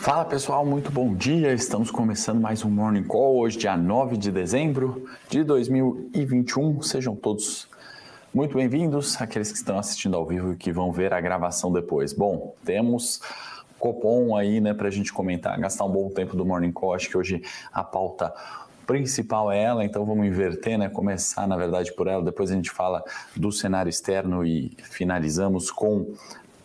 Fala 0.00 0.24
pessoal, 0.24 0.64
muito 0.64 0.90
bom 0.90 1.14
dia. 1.14 1.52
Estamos 1.52 1.90
começando 1.90 2.40
mais 2.40 2.64
um 2.64 2.70
Morning 2.70 3.04
Call 3.04 3.36
hoje, 3.36 3.58
dia 3.58 3.76
9 3.76 4.16
de 4.16 4.32
dezembro 4.32 5.06
de 5.28 5.44
2021. 5.44 6.80
Sejam 6.80 7.14
todos 7.14 7.68
muito 8.32 8.56
bem-vindos, 8.56 9.20
aqueles 9.20 9.52
que 9.52 9.58
estão 9.58 9.78
assistindo 9.78 10.16
ao 10.16 10.26
vivo 10.26 10.54
e 10.54 10.56
que 10.56 10.72
vão 10.72 10.90
ver 10.90 11.12
a 11.12 11.20
gravação 11.20 11.70
depois. 11.70 12.14
Bom, 12.14 12.54
temos 12.64 13.20
Copom 13.78 14.34
aí, 14.34 14.58
né, 14.58 14.72
para 14.72 14.88
a 14.88 14.90
gente 14.90 15.12
comentar, 15.12 15.60
gastar 15.60 15.84
um 15.84 15.92
bom 15.92 16.08
tempo 16.08 16.34
do 16.34 16.46
Morning 16.46 16.72
Call. 16.72 16.94
Acho 16.94 17.10
que 17.10 17.18
hoje 17.18 17.42
a 17.70 17.84
pauta 17.84 18.32
principal 18.86 19.52
é 19.52 19.62
ela, 19.62 19.84
então 19.84 20.06
vamos 20.06 20.26
inverter, 20.26 20.78
né? 20.78 20.88
Começar, 20.88 21.46
na 21.46 21.58
verdade, 21.58 21.92
por 21.92 22.06
ela, 22.06 22.24
depois 22.24 22.50
a 22.50 22.54
gente 22.54 22.70
fala 22.70 23.04
do 23.36 23.52
cenário 23.52 23.90
externo 23.90 24.46
e 24.46 24.74
finalizamos 24.82 25.70
com 25.70 26.14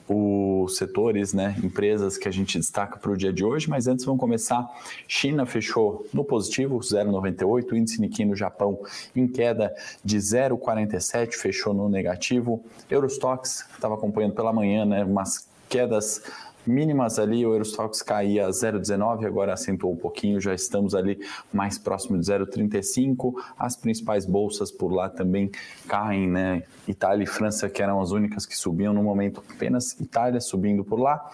os 0.07 0.77
setores, 0.77 1.33
né, 1.33 1.55
empresas 1.63 2.17
que 2.17 2.27
a 2.27 2.31
gente 2.31 2.57
destaca 2.57 2.97
para 2.97 3.11
o 3.11 3.17
dia 3.17 3.33
de 3.33 3.43
hoje, 3.43 3.69
mas 3.69 3.87
antes 3.87 4.05
vamos 4.05 4.19
começar. 4.19 4.67
China 5.07 5.45
fechou 5.45 6.05
no 6.13 6.23
positivo, 6.23 6.77
0,98, 6.79 7.73
índice 7.73 8.01
Nikkei 8.01 8.25
no 8.25 8.35
Japão 8.35 8.79
em 9.15 9.27
queda 9.27 9.73
de 10.03 10.17
0,47, 10.17 11.33
fechou 11.33 11.73
no 11.73 11.89
negativo. 11.89 12.63
Eurostox, 12.89 13.65
estava 13.73 13.95
acompanhando 13.95 14.33
pela 14.33 14.53
manhã, 14.53 14.85
né, 14.85 15.03
umas 15.03 15.47
quedas 15.67 16.21
mínimas 16.65 17.19
ali, 17.19 17.45
o 17.45 17.53
Eurostox 17.53 18.01
caía 18.01 18.47
0,19, 18.49 19.25
agora 19.25 19.53
acentuou 19.53 19.93
um 19.93 19.97
pouquinho, 19.97 20.39
já 20.39 20.53
estamos 20.53 20.95
ali 20.95 21.19
mais 21.53 21.77
próximo 21.77 22.17
de 22.17 22.25
0,35. 22.25 23.33
As 23.57 23.75
principais 23.75 24.25
bolsas 24.25 24.71
por 24.71 24.91
lá 24.91 25.09
também 25.09 25.51
caem, 25.87 26.27
né? 26.29 26.63
Itália 26.87 27.23
e 27.23 27.27
França, 27.27 27.69
que 27.69 27.81
eram 27.81 27.99
as 28.01 28.11
únicas 28.11 28.45
que 28.45 28.57
subiam 28.57 28.93
no 28.93 29.03
momento, 29.03 29.43
apenas 29.49 29.99
Itália 29.99 30.39
subindo 30.39 30.83
por 30.83 30.99
lá. 30.99 31.29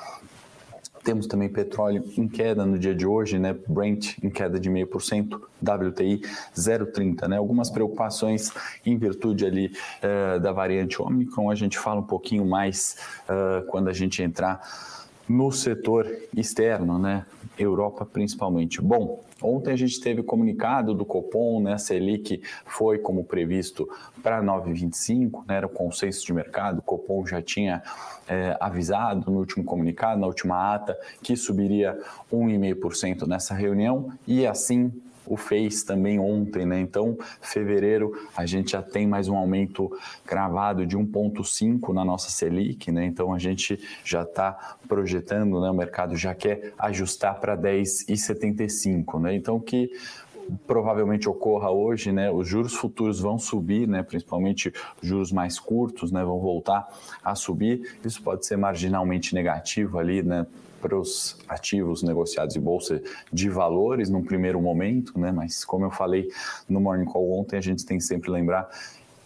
Temos 1.04 1.26
também 1.26 1.49
petróleo 1.49 2.04
em 2.16 2.27
queda 2.27 2.63
no 2.63 2.77
dia 2.77 2.93
de 2.93 3.07
hoje, 3.07 3.40
né? 3.40 3.55
Brent 3.68 4.20
em 4.21 4.29
queda 4.29 4.59
de 4.59 4.70
0,5%, 4.70 5.41
WTI 5.62 6.21
0,30%, 6.55 7.27
né? 7.27 7.38
Algumas 7.38 7.71
preocupações 7.71 8.51
em 8.85 8.98
virtude 8.98 9.45
ali 9.45 9.73
uh, 10.04 10.40
da 10.40 10.51
variante 10.51 11.01
Omicron, 11.01 11.49
a 11.49 11.55
gente 11.55 11.77
fala 11.79 12.01
um 12.01 12.05
pouquinho 12.05 12.45
mais 12.45 12.98
uh, 13.23 13.66
quando 13.68 13.90
a 13.90 13.93
gente 13.93 14.21
entrar 14.21 14.62
no 15.27 15.51
setor 15.51 16.07
externo, 16.35 16.97
né? 16.99 17.25
Europa 17.57 18.05
principalmente. 18.05 18.81
Bom, 18.81 19.23
ontem 19.41 19.71
a 19.71 19.75
gente 19.75 19.99
teve 19.99 20.21
o 20.21 20.23
comunicado 20.23 20.93
do 20.93 21.05
Copom, 21.05 21.61
né? 21.61 21.73
A 21.73 21.77
Selic 21.77 22.41
foi 22.65 22.97
como 22.99 23.23
previsto 23.23 23.87
para 24.23 24.41
9,25, 24.41 25.43
né? 25.47 25.57
Era 25.57 25.67
o 25.67 25.69
consenso 25.69 26.25
de 26.25 26.33
mercado. 26.33 26.79
O 26.79 26.81
Copom 26.81 27.25
já 27.25 27.41
tinha 27.41 27.83
é, 28.27 28.57
avisado 28.59 29.29
no 29.31 29.39
último 29.39 29.63
comunicado, 29.63 30.19
na 30.19 30.27
última 30.27 30.73
ata, 30.73 30.97
que 31.21 31.35
subiria 31.35 31.97
1,5% 32.31 33.27
nessa 33.27 33.53
reunião 33.53 34.11
e 34.27 34.45
assim 34.47 34.91
o 35.25 35.37
fez 35.37 35.83
também 35.83 36.19
ontem, 36.19 36.65
né? 36.65 36.79
Então, 36.79 37.17
fevereiro 37.41 38.11
a 38.35 38.45
gente 38.45 38.71
já 38.71 38.81
tem 38.81 39.07
mais 39.07 39.27
um 39.27 39.35
aumento 39.35 39.91
cravado 40.25 40.85
de 40.85 40.97
1,5 40.97 41.93
na 41.93 42.03
nossa 42.03 42.29
Selic, 42.29 42.91
né? 42.91 43.05
Então 43.05 43.33
a 43.33 43.39
gente 43.39 43.79
já 44.03 44.23
está 44.23 44.77
projetando, 44.87 45.61
né? 45.61 45.69
O 45.69 45.73
mercado 45.73 46.15
já 46.15 46.33
quer 46.33 46.73
ajustar 46.77 47.39
para 47.39 47.57
10,75, 47.57 49.19
né? 49.19 49.35
Então 49.35 49.59
que 49.59 49.91
provavelmente 50.67 51.29
ocorra 51.29 51.71
hoje, 51.71 52.11
né? 52.11 52.31
Os 52.31 52.47
juros 52.47 52.73
futuros 52.73 53.19
vão 53.19 53.37
subir, 53.37 53.87
né? 53.87 54.03
Principalmente 54.03 54.73
juros 55.01 55.31
mais 55.31 55.59
curtos, 55.59 56.11
né? 56.11 56.23
Vão 56.23 56.39
voltar 56.39 56.87
a 57.23 57.35
subir. 57.35 57.97
Isso 58.03 58.21
pode 58.21 58.45
ser 58.45 58.57
marginalmente 58.57 59.33
negativo 59.33 59.97
ali, 59.97 60.23
né? 60.23 60.45
Para 60.82 60.98
os 60.98 61.37
ativos 61.48 62.01
negociados 62.01 62.55
em 62.55 62.60
bolsa 62.60 63.01
de 63.32 63.49
valores 63.49 64.09
num 64.09 64.24
primeiro 64.24 64.59
momento, 64.59 65.18
né? 65.19 65.31
Mas 65.31 65.63
como 65.63 65.85
eu 65.85 65.91
falei 65.91 66.29
no 66.68 66.81
Morning 66.81 67.06
Call 67.06 67.40
ontem, 67.40 67.57
a 67.57 67.62
gente 67.62 67.85
tem 67.85 67.97
que 67.97 68.03
sempre 68.03 68.31
lembrar 68.31 68.69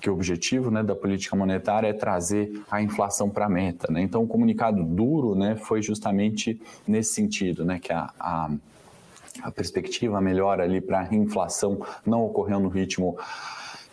que 0.06 0.10
o 0.10 0.14
objetivo 0.14 0.70
né, 0.70 0.84
da 0.84 0.96
política 0.96 1.36
monetária 1.36 1.88
é 1.88 1.94
trazer 1.94 2.62
a 2.70 2.80
inflação 2.80 3.28
para 3.28 3.48
a 3.48 3.50
meta. 3.50 3.92
Né? 3.92 4.04
Então, 4.04 4.22
o 4.22 4.28
comunicado 4.28 4.84
duro 4.84 5.34
né, 5.34 5.56
foi 5.56 5.82
justamente 5.82 6.62
nesse 6.88 7.14
sentido, 7.14 7.66
né, 7.66 7.80
que 7.80 7.92
a, 7.92 8.12
a, 8.20 8.52
a 9.42 9.52
perspectiva 9.52 10.22
melhor 10.22 10.62
ali 10.62 10.80
para 10.80 11.00
a 11.00 11.16
inflação 11.16 11.84
não 12.06 12.24
ocorreu 12.24 12.60
no 12.60 12.70
ritmo 12.70 13.18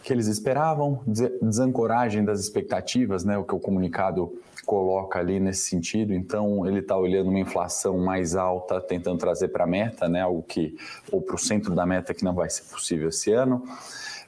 que 0.03 0.13
eles 0.13 0.27
esperavam, 0.27 1.01
desancoragem 1.41 2.25
das 2.25 2.41
expectativas, 2.41 3.25
né, 3.25 3.39
o 3.39 3.45
que 3.45 3.55
o 3.55 3.61
comunicado 3.61 4.39
coloca 4.65 5.19
ali 5.19 5.41
nesse 5.41 5.69
sentido. 5.69 6.15
Então, 6.15 6.67
ele 6.67 6.81
está 6.81 6.97
olhando 6.97 7.31
uma 7.31 7.41
inflação 7.41 7.99
mais 7.99 8.37
alta, 8.37 8.81
tentando 8.81 9.19
trazer 9.19 9.49
para 9.49 9.65
a 9.65 9.67
meta, 9.67 10.09
né, 10.09 10.21
algo 10.21 10.43
que, 10.43 10.77
ou 11.11 11.21
para 11.21 11.35
o 11.35 11.39
centro 11.39 11.75
da 11.75 11.85
meta, 11.85 12.15
que 12.15 12.25
não 12.25 12.35
vai 12.35 12.49
ser 12.49 12.65
possível 12.71 13.09
esse 13.09 13.33
ano. 13.33 13.63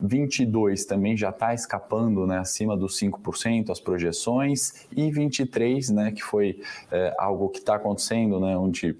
22 0.00 0.84
também 0.84 1.16
já 1.16 1.30
está 1.30 1.54
escapando 1.54 2.26
né, 2.26 2.38
acima 2.38 2.76
dos 2.76 2.98
5% 2.98 3.70
as 3.70 3.80
projeções, 3.80 4.86
e 4.94 5.10
23, 5.10 5.90
né, 5.90 6.12
que 6.12 6.22
foi 6.22 6.60
é, 6.90 7.14
algo 7.18 7.48
que 7.48 7.58
está 7.58 7.76
acontecendo, 7.76 8.40
né, 8.40 8.56
onde 8.56 8.96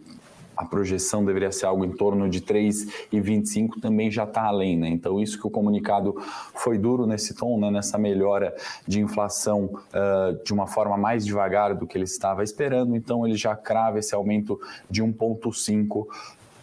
a 0.56 0.64
projeção 0.64 1.24
deveria 1.24 1.50
ser 1.52 1.66
algo 1.66 1.84
em 1.84 1.92
torno 1.92 2.28
de 2.28 2.40
3,25, 2.40 3.80
também 3.80 4.10
já 4.10 4.24
está 4.24 4.42
além, 4.42 4.76
né? 4.76 4.88
Então, 4.88 5.20
isso 5.20 5.38
que 5.38 5.46
o 5.46 5.50
comunicado 5.50 6.14
foi 6.54 6.78
duro 6.78 7.06
nesse 7.06 7.34
tom, 7.34 7.58
né? 7.58 7.70
nessa 7.70 7.98
melhora 7.98 8.54
de 8.86 9.00
inflação 9.00 9.64
uh, 9.64 10.44
de 10.44 10.52
uma 10.52 10.66
forma 10.66 10.96
mais 10.96 11.24
devagar 11.24 11.74
do 11.74 11.86
que 11.86 11.96
ele 11.96 12.04
estava 12.04 12.42
esperando, 12.42 12.96
então 12.96 13.26
ele 13.26 13.36
já 13.36 13.56
crava 13.56 13.98
esse 13.98 14.14
aumento 14.14 14.60
de 14.90 15.02
1,5 15.02 16.06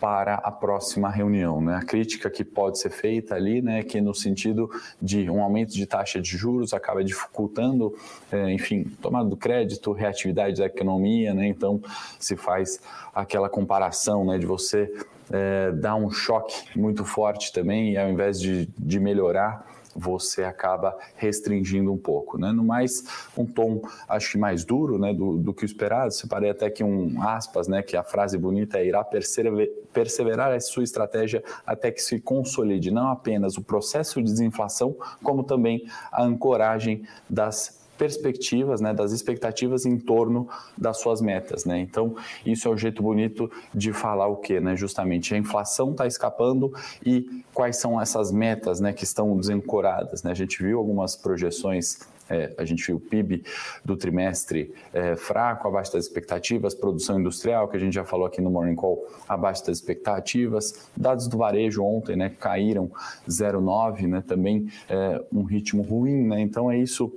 para 0.01 0.33
a 0.33 0.51
próxima 0.51 1.11
reunião. 1.11 1.61
Né? 1.61 1.75
A 1.75 1.85
crítica 1.85 2.27
que 2.27 2.43
pode 2.43 2.79
ser 2.79 2.89
feita 2.89 3.35
ali, 3.35 3.61
né, 3.61 3.83
que 3.83 4.01
no 4.01 4.15
sentido 4.15 4.67
de 4.99 5.29
um 5.29 5.43
aumento 5.43 5.73
de 5.73 5.85
taxa 5.85 6.19
de 6.19 6.35
juros 6.35 6.73
acaba 6.73 7.03
dificultando, 7.03 7.95
é, 8.31 8.51
enfim, 8.51 8.83
tomada 8.99 9.29
do 9.29 9.37
crédito, 9.37 9.91
reatividade 9.91 10.57
da 10.57 10.65
economia, 10.65 11.35
né? 11.35 11.47
então 11.47 11.79
se 12.17 12.35
faz 12.35 12.81
aquela 13.13 13.47
comparação 13.47 14.25
né, 14.25 14.39
de 14.39 14.45
você 14.47 14.91
é, 15.31 15.71
dar 15.71 15.95
um 15.95 16.09
choque 16.09 16.55
muito 16.75 17.05
forte 17.05 17.53
também 17.53 17.91
e 17.91 17.97
ao 17.97 18.09
invés 18.09 18.41
de, 18.41 18.67
de 18.75 18.99
melhorar, 18.99 19.67
você 19.95 20.43
acaba 20.43 20.97
restringindo 21.15 21.91
um 21.91 21.97
pouco. 21.97 22.37
Né? 22.37 22.51
No 22.51 22.63
mais, 22.63 23.03
um 23.37 23.45
tom 23.45 23.81
acho 24.07 24.31
que 24.31 24.37
mais 24.37 24.63
duro 24.63 24.97
né, 24.97 25.13
do, 25.13 25.37
do 25.37 25.53
que 25.53 25.63
o 25.63 25.65
esperado. 25.65 26.11
Separei 26.13 26.49
até 26.49 26.69
que 26.69 26.83
um 26.83 27.21
aspas, 27.21 27.67
né, 27.67 27.81
que 27.81 27.97
a 27.97 28.03
frase 28.03 28.37
bonita 28.37 28.79
é 28.79 28.85
irá 28.85 29.03
perseverar 29.03 30.51
a 30.51 30.59
sua 30.59 30.83
estratégia 30.83 31.43
até 31.65 31.91
que 31.91 32.01
se 32.01 32.19
consolide 32.19 32.91
não 32.91 33.09
apenas 33.09 33.57
o 33.57 33.63
processo 33.63 34.21
de 34.21 34.31
desinflação, 34.31 34.95
como 35.23 35.43
também 35.43 35.85
a 36.11 36.23
ancoragem 36.23 37.03
das 37.29 37.80
perspectivas, 38.01 38.81
né, 38.81 38.95
das 38.95 39.11
expectativas 39.11 39.85
em 39.85 39.95
torno 39.95 40.49
das 40.75 40.97
suas 40.97 41.21
metas, 41.21 41.65
né? 41.65 41.77
Então, 41.79 42.15
isso 42.43 42.67
é 42.67 42.71
o 42.71 42.75
jeito 42.75 43.03
bonito 43.03 43.51
de 43.75 43.93
falar 43.93 44.25
o 44.25 44.37
que, 44.37 44.59
né? 44.59 44.75
Justamente 44.75 45.35
a 45.35 45.37
inflação 45.37 45.91
está 45.91 46.07
escapando 46.07 46.73
e 47.05 47.43
quais 47.53 47.77
são 47.77 48.01
essas 48.01 48.31
metas, 48.31 48.79
né, 48.79 48.91
que 48.91 49.03
estão 49.03 49.37
desencoradas, 49.37 50.23
né? 50.23 50.31
A 50.31 50.33
gente 50.33 50.63
viu 50.63 50.79
algumas 50.79 51.15
projeções 51.15 51.99
é, 52.27 52.53
a 52.57 52.63
gente 52.63 52.87
viu 52.87 52.95
o 52.95 52.99
PIB 52.99 53.43
do 53.83 53.97
trimestre 53.97 54.73
é, 54.93 55.17
fraco, 55.17 55.67
abaixo 55.67 55.91
das 55.91 56.05
expectativas, 56.05 56.73
produção 56.73 57.19
industrial, 57.19 57.67
que 57.67 57.75
a 57.75 57.79
gente 57.79 57.93
já 57.93 58.05
falou 58.05 58.25
aqui 58.25 58.39
no 58.39 58.49
Morning 58.49 58.75
Call, 58.75 59.05
abaixo 59.27 59.65
das 59.65 59.79
expectativas, 59.79 60.87
dados 60.95 61.27
do 61.27 61.37
varejo 61.37 61.83
ontem, 61.83 62.15
né, 62.15 62.29
caíram 62.29 62.89
0,9, 63.27 64.07
né, 64.07 64.23
também 64.25 64.71
é, 64.89 65.21
um 65.29 65.43
ritmo 65.43 65.83
ruim, 65.83 66.25
né, 66.25 66.39
então 66.39 66.71
é 66.71 66.77
isso 66.77 67.11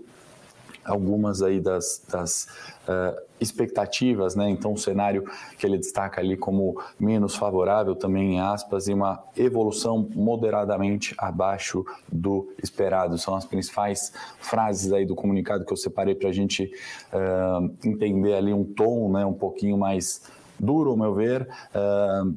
algumas 0.84 1.43
aí 1.43 1.61
das, 1.61 2.03
das 2.11 2.49
uh, 2.89 3.21
expectativas, 3.41 4.34
né? 4.34 4.49
Então, 4.50 4.72
o 4.72 4.78
cenário 4.78 5.25
que 5.59 5.67
ele 5.67 5.78
destaca 5.78 6.21
ali 6.21 6.37
como 6.37 6.81
menos 6.98 7.34
favorável, 7.34 7.95
também 7.95 8.34
em 8.34 8.41
aspas, 8.41 8.89
e 8.89 8.95
uma 8.95 9.22
evolução 9.36 10.09
moderadamente 10.15 11.15
abaixo 11.19 11.84
do 12.10 12.53
esperado. 12.63 13.19
São 13.19 13.34
as 13.34 13.45
principais 13.45 14.13
frases 14.39 14.92
aí 14.92 15.04
do 15.04 15.15
comunicado 15.15 15.65
que 15.65 15.72
eu 15.72 15.77
separei 15.77 16.15
para 16.15 16.28
a 16.28 16.33
gente 16.33 16.71
uh, 17.13 17.75
entender 17.84 18.34
ali 18.34 18.53
um 18.53 18.65
tom, 18.65 19.10
né? 19.10 19.25
Um 19.25 19.34
pouquinho 19.34 19.78
mais 19.78 20.22
duro, 20.59 20.91
ao 20.91 20.97
meu 20.97 21.15
ver. 21.15 21.48
Uh, 21.75 22.34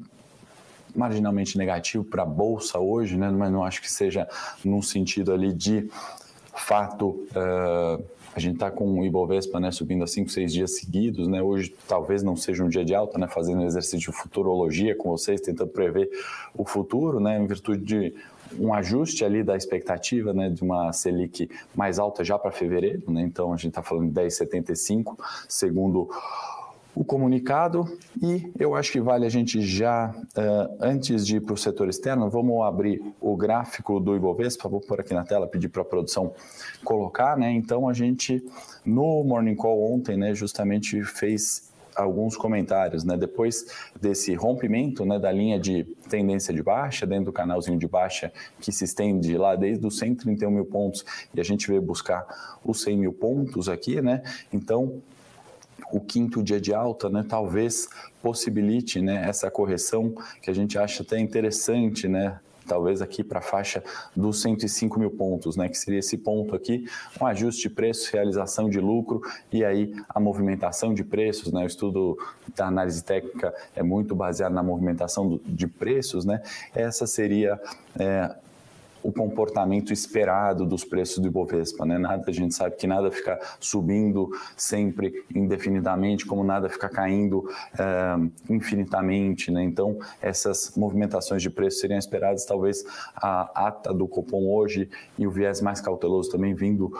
marginalmente 0.95 1.57
negativo 1.59 2.03
para 2.03 2.23
a 2.23 2.25
bolsa 2.25 2.79
hoje, 2.79 3.17
né? 3.17 3.29
mas 3.29 3.51
não 3.51 3.63
acho 3.63 3.81
que 3.81 3.91
seja 3.91 4.27
num 4.65 4.81
sentido 4.81 5.31
ali 5.31 5.53
de 5.53 5.87
fato 6.55 7.09
uh, 7.09 8.03
a 8.37 8.39
gente 8.39 8.53
está 8.53 8.69
com 8.69 8.99
o 8.99 9.03
Ibovespa 9.03 9.59
né, 9.59 9.71
subindo 9.71 10.03
há 10.03 10.07
cinco, 10.07 10.29
seis 10.29 10.53
dias 10.53 10.77
seguidos. 10.77 11.27
Né? 11.27 11.41
Hoje 11.41 11.73
talvez 11.87 12.21
não 12.21 12.35
seja 12.35 12.63
um 12.63 12.69
dia 12.69 12.85
de 12.85 12.93
alta, 12.93 13.17
né, 13.17 13.27
fazendo 13.27 13.61
um 13.61 13.65
exercício 13.65 14.11
de 14.11 14.11
futurologia 14.11 14.95
com 14.95 15.09
vocês, 15.09 15.41
tentando 15.41 15.71
prever 15.71 16.07
o 16.55 16.63
futuro, 16.63 17.19
né, 17.19 17.39
em 17.39 17.47
virtude 17.47 17.83
de 17.83 18.13
um 18.59 18.71
ajuste 18.75 19.25
ali 19.25 19.43
da 19.43 19.57
expectativa 19.57 20.33
né, 20.33 20.51
de 20.51 20.61
uma 20.61 20.93
Selic 20.93 21.49
mais 21.75 21.97
alta 21.97 22.23
já 22.23 22.37
para 22.37 22.51
fevereiro. 22.51 23.11
Né? 23.11 23.23
Então 23.23 23.51
a 23.51 23.57
gente 23.57 23.69
está 23.69 23.81
falando 23.81 24.07
de 24.07 24.21
10,75, 24.21 25.17
segundo 25.49 26.07
o 26.97 27.05
comunicado 27.05 27.85
e 28.19 28.51
eu 28.57 28.73
acho 28.73 28.91
que 28.91 28.99
vale 28.99 29.23
a 29.23 29.29
gente 29.29 29.61
já, 29.61 30.09
uh, 30.09 30.77
antes 30.79 31.27
de 31.27 31.37
ir 31.37 31.41
para 31.41 31.53
o 31.53 31.57
setor 31.57 31.87
externo, 31.89 32.27
vamos 32.27 32.65
abrir 32.65 33.13
o 33.21 33.37
gráfico 33.37 33.99
do 33.99 34.15
Ibovespa, 34.15 34.67
vou 34.67 34.81
pôr 34.81 35.01
aqui 35.01 35.13
na 35.13 35.23
tela, 35.23 35.45
pedir 35.45 35.69
para 35.69 35.83
a 35.83 35.85
produção 35.85 36.33
colocar, 36.83 37.37
né? 37.37 37.51
Então 37.51 37.87
a 37.87 37.93
gente, 37.93 38.43
no 38.83 39.23
Morning 39.23 39.55
Call 39.55 39.93
ontem, 39.93 40.17
né, 40.17 40.33
justamente 40.33 41.03
fez 41.03 41.71
alguns 41.95 42.35
comentários, 42.35 43.03
né? 43.03 43.15
Depois 43.15 43.67
desse 44.01 44.33
rompimento, 44.33 45.05
né, 45.05 45.19
da 45.19 45.31
linha 45.31 45.59
de 45.59 45.83
tendência 46.09 46.51
de 46.51 46.63
baixa, 46.63 47.05
dentro 47.05 47.25
do 47.25 47.31
canalzinho 47.31 47.77
de 47.77 47.87
baixa 47.87 48.33
que 48.59 48.71
se 48.71 48.85
estende 48.85 49.37
lá 49.37 49.55
desde 49.55 49.85
os 49.85 49.99
131 49.99 50.49
mil 50.49 50.65
pontos 50.65 51.05
e 51.33 51.39
a 51.39 51.43
gente 51.43 51.67
veio 51.67 51.81
buscar 51.81 52.25
os 52.65 52.81
100 52.81 52.97
mil 52.97 53.13
pontos 53.13 53.69
aqui, 53.69 54.01
né? 54.01 54.23
Então 54.51 54.99
o 55.91 55.99
quinto 55.99 56.43
dia 56.43 56.59
de 56.59 56.73
alta, 56.73 57.09
né, 57.09 57.25
talvez 57.27 57.87
possibilite 58.21 59.01
né, 59.01 59.27
essa 59.27 59.49
correção 59.49 60.13
que 60.41 60.49
a 60.49 60.53
gente 60.53 60.77
acha 60.77 61.03
até 61.03 61.19
interessante, 61.19 62.07
né, 62.07 62.39
talvez 62.67 63.01
aqui 63.01 63.23
para 63.23 63.39
a 63.39 63.41
faixa 63.41 63.83
dos 64.15 64.41
105 64.41 64.99
mil 64.99 65.09
pontos, 65.09 65.55
né, 65.55 65.69
que 65.69 65.77
seria 65.77 65.99
esse 65.99 66.17
ponto 66.17 66.53
aqui, 66.55 66.85
um 67.19 67.25
ajuste 67.25 67.63
de 67.63 67.69
preço, 67.69 68.11
realização 68.11 68.69
de 68.69 68.79
lucro 68.79 69.21
e 69.51 69.63
aí 69.63 69.95
a 70.09 70.19
movimentação 70.19 70.93
de 70.93 71.03
preços, 71.03 71.53
né, 71.53 71.63
o 71.63 71.67
estudo 71.67 72.17
da 72.55 72.67
análise 72.67 73.03
técnica 73.03 73.53
é 73.75 73.81
muito 73.81 74.13
baseado 74.13 74.53
na 74.53 74.61
movimentação 74.61 75.39
de 75.45 75.67
preços, 75.67 76.25
né, 76.25 76.41
essa 76.75 77.07
seria 77.07 77.59
é, 77.97 78.35
o 79.07 79.13
comportamento 79.13 79.93
esperado 79.93 80.65
dos 80.65 80.83
preços 80.83 81.19
do 81.19 81.29
Ibovespa, 81.29 81.85
né? 81.85 81.97
Nada, 81.97 82.25
a 82.27 82.31
gente 82.31 82.53
sabe 82.53 82.75
que 82.75 82.85
nada 82.85 83.09
fica 83.09 83.39
subindo 83.57 84.29
sempre 84.57 85.23
indefinidamente, 85.33 86.25
como 86.25 86.43
nada 86.43 86.67
fica 86.67 86.89
caindo 86.89 87.49
é, 87.79 88.53
infinitamente, 88.53 89.49
né? 89.49 89.63
Então, 89.63 89.97
essas 90.21 90.75
movimentações 90.75 91.41
de 91.41 91.49
preço 91.49 91.79
seriam 91.79 91.97
esperadas, 91.97 92.45
talvez 92.45 92.83
a 93.15 93.67
ata 93.67 93.93
do 93.93 94.09
Copom 94.09 94.45
hoje 94.45 94.89
e 95.17 95.25
o 95.25 95.31
viés 95.31 95.61
mais 95.61 95.79
cauteloso 95.79 96.29
também 96.29 96.53
vindo 96.53 96.91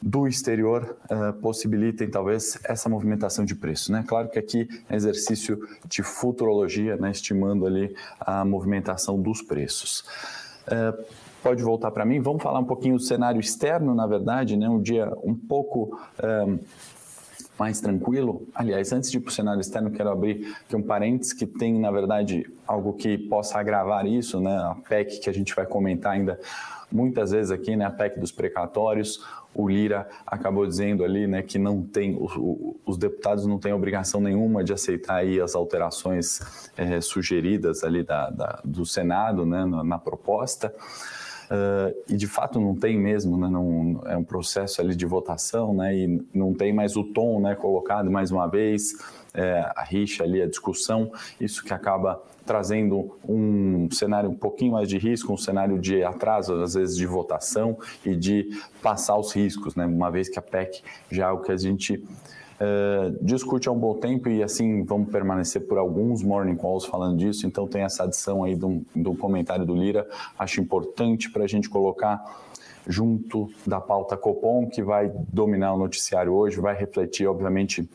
do 0.00 0.28
exterior 0.28 0.96
uh, 1.10 1.32
possibilitem 1.40 2.08
talvez 2.08 2.56
essa 2.62 2.88
movimentação 2.88 3.44
de 3.44 3.56
preço, 3.56 3.90
né? 3.90 4.04
Claro 4.06 4.28
que 4.28 4.38
aqui 4.38 4.68
é 4.88 4.94
exercício 4.94 5.58
de 5.88 6.04
futurologia, 6.04 6.96
né? 6.96 7.10
Estimando 7.10 7.66
ali 7.66 7.96
a 8.20 8.44
movimentação 8.44 9.20
dos 9.20 9.42
preços. 9.42 10.04
Uh, 10.68 11.21
pode 11.42 11.62
voltar 11.62 11.90
para 11.90 12.04
mim. 12.04 12.20
Vamos 12.20 12.42
falar 12.42 12.60
um 12.60 12.64
pouquinho 12.64 12.96
do 12.96 13.02
cenário 13.02 13.40
externo, 13.40 13.94
na 13.94 14.06
verdade, 14.06 14.56
né? 14.56 14.68
Um 14.68 14.80
dia 14.80 15.12
um 15.22 15.34
pouco 15.34 15.98
um, 16.22 16.58
mais 17.58 17.80
tranquilo. 17.80 18.46
Aliás, 18.54 18.92
antes 18.92 19.10
de 19.10 19.18
ir 19.18 19.20
para 19.20 19.30
o 19.30 19.32
cenário 19.32 19.60
externo, 19.60 19.90
quero 19.90 20.10
abrir 20.10 20.56
aqui 20.64 20.76
um 20.76 20.82
parênteses 20.82 21.32
que 21.32 21.46
tem, 21.46 21.78
na 21.78 21.90
verdade, 21.90 22.50
algo 22.66 22.92
que 22.92 23.18
possa 23.18 23.58
agravar 23.58 24.06
isso, 24.06 24.40
né? 24.40 24.56
A 24.56 24.76
PEC 24.88 25.20
que 25.20 25.28
a 25.28 25.34
gente 25.34 25.54
vai 25.54 25.66
comentar 25.66 26.12
ainda 26.12 26.38
muitas 26.90 27.32
vezes 27.32 27.50
aqui, 27.50 27.76
né? 27.76 27.84
A 27.84 27.90
PEC 27.90 28.18
dos 28.18 28.32
precatórios. 28.32 29.24
O 29.54 29.68
Lira 29.68 30.08
acabou 30.26 30.66
dizendo 30.66 31.04
ali, 31.04 31.26
né, 31.26 31.42
que 31.42 31.58
não 31.58 31.82
tem 31.82 32.16
os, 32.18 32.32
os 32.86 32.96
deputados 32.96 33.44
não 33.44 33.58
têm 33.58 33.70
obrigação 33.74 34.18
nenhuma 34.18 34.64
de 34.64 34.72
aceitar 34.72 35.16
aí 35.16 35.38
as 35.38 35.54
alterações 35.54 36.40
é, 36.74 37.02
sugeridas 37.02 37.84
ali 37.84 38.02
da, 38.02 38.30
da, 38.30 38.60
do 38.64 38.86
Senado, 38.86 39.44
né, 39.44 39.66
na, 39.66 39.84
na 39.84 39.98
proposta. 39.98 40.74
Uh, 41.52 41.94
e 42.08 42.16
de 42.16 42.26
fato 42.26 42.58
não 42.58 42.74
tem 42.74 42.98
mesmo, 42.98 43.36
né? 43.36 43.46
não, 43.46 44.00
é 44.06 44.16
um 44.16 44.24
processo 44.24 44.80
ali 44.80 44.96
de 44.96 45.04
votação, 45.04 45.74
né? 45.74 45.94
e 45.94 46.24
não 46.32 46.54
tem 46.54 46.72
mais 46.72 46.96
o 46.96 47.04
tom 47.04 47.42
né, 47.42 47.54
colocado 47.54 48.10
mais 48.10 48.30
uma 48.30 48.46
vez, 48.46 48.94
é, 49.34 49.70
a 49.76 49.84
rixa 49.84 50.24
ali, 50.24 50.40
a 50.40 50.46
discussão, 50.46 51.12
isso 51.38 51.62
que 51.62 51.74
acaba 51.74 52.22
trazendo 52.46 53.18
um 53.28 53.86
cenário 53.90 54.30
um 54.30 54.34
pouquinho 54.34 54.72
mais 54.72 54.88
de 54.88 54.96
risco, 54.96 55.30
um 55.30 55.36
cenário 55.36 55.78
de 55.78 56.02
atraso, 56.02 56.54
às 56.54 56.72
vezes, 56.72 56.96
de 56.96 57.06
votação 57.06 57.76
e 58.02 58.16
de 58.16 58.48
passar 58.80 59.18
os 59.18 59.32
riscos, 59.32 59.76
né? 59.76 59.84
uma 59.84 60.10
vez 60.10 60.30
que 60.30 60.38
a 60.38 60.42
PEC 60.42 60.82
já 61.10 61.28
é 61.28 61.32
o 61.32 61.40
que 61.40 61.52
a 61.52 61.56
gente 61.56 62.02
Uh, 62.60 63.24
discute 63.24 63.68
há 63.68 63.72
um 63.72 63.78
bom 63.78 63.94
tempo 63.94 64.28
e 64.28 64.42
assim 64.42 64.84
vamos 64.84 65.10
permanecer 65.10 65.66
por 65.66 65.78
alguns 65.78 66.22
morning 66.22 66.56
calls 66.56 66.84
falando 66.84 67.16
disso. 67.16 67.46
Então 67.46 67.66
tem 67.66 67.82
essa 67.82 68.04
adição 68.04 68.44
aí 68.44 68.54
do, 68.54 68.84
do 68.94 69.14
comentário 69.14 69.66
do 69.66 69.74
Lira, 69.74 70.08
acho 70.38 70.60
importante 70.60 71.30
para 71.30 71.44
a 71.44 71.46
gente 71.46 71.68
colocar 71.68 72.22
junto 72.86 73.48
da 73.66 73.80
pauta 73.80 74.16
Copom, 74.16 74.68
que 74.68 74.82
vai 74.82 75.10
dominar 75.32 75.74
o 75.74 75.78
noticiário 75.78 76.32
hoje, 76.32 76.60
vai 76.60 76.74
refletir, 76.74 77.26
obviamente, 77.26 77.88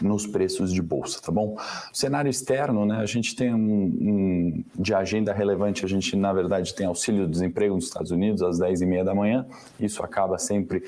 nos 0.00 0.26
preços 0.26 0.72
de 0.72 0.82
bolsa, 0.82 1.20
tá 1.22 1.32
bom? 1.32 1.56
Cenário 1.92 2.28
externo, 2.28 2.84
né, 2.84 2.98
a 2.98 3.06
gente 3.06 3.34
tem 3.34 3.54
um, 3.54 3.58
um, 3.60 4.64
de 4.78 4.94
agenda 4.94 5.32
relevante, 5.32 5.84
a 5.84 5.88
gente 5.88 6.14
na 6.16 6.32
verdade 6.32 6.74
tem 6.74 6.86
auxílio 6.86 7.26
desemprego 7.26 7.74
nos 7.74 7.86
Estados 7.86 8.10
Unidos 8.10 8.42
às 8.42 8.58
10 8.58 8.82
e 8.82 8.86
meia 8.86 9.04
da 9.04 9.14
manhã, 9.14 9.46
isso 9.80 10.02
acaba 10.02 10.38
sempre 10.38 10.82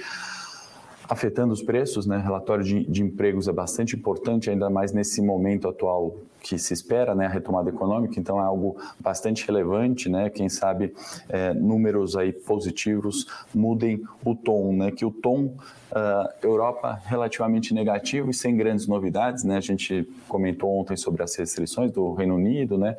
afetando 1.09 1.53
os 1.53 1.63
preços, 1.63 2.07
né? 2.07 2.19
Relatório 2.19 2.63
de, 2.63 2.85
de, 2.85 3.03
empregos 3.03 3.49
é 3.49 3.53
bastante 3.53 3.97
importante, 3.97 4.51
ainda 4.51 4.69
mais 4.69 4.93
nesse 4.93 5.23
momento 5.23 5.67
atual 5.69 6.17
que 6.41 6.59
se 6.59 6.73
espera, 6.73 7.15
né? 7.15 7.27
A 7.27 7.29
retomada 7.29 7.69
econômica, 7.71 8.19
então 8.19 8.39
é 8.39 8.45
algo 8.45 8.77
bastante 8.99 9.47
relevante, 9.47 10.09
né? 10.09 10.31
Quem 10.31 10.49
sabe 10.49 10.95
é, 11.29 11.53
números 11.55 12.17
aí 12.17 12.33
positivos 12.33 13.27
mudem 13.55 14.03
o 14.25 14.35
tom, 14.35 14.73
né? 14.73 14.91
Que 14.91 15.05
o 15.05 15.11
tom 15.11 15.55
uh, 15.93 16.29
Europa 16.43 17.01
relativamente 17.05 17.75
negativo 17.75 18.31
e 18.31 18.35
sem 18.35 18.57
grandes 18.57 18.87
novidades, 18.87 19.45
né? 19.45 19.57
A 19.57 19.61
gente 19.61 20.09
comentou 20.29 20.79
ontem 20.79 20.97
sobre 20.97 21.23
as 21.23 21.35
restrições 21.35 21.91
do 21.91 22.13
Reino 22.15 22.37
Unido, 22.37 22.79
né? 22.79 22.97